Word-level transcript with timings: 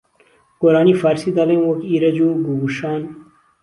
گۆرانی 0.61 0.93
فارسی 1.01 1.31
دهڵێم 1.37 1.61
وهک 1.65 1.81
ئیرهج 1.89 2.17
و 2.21 2.37
گووگووشان 2.45 3.01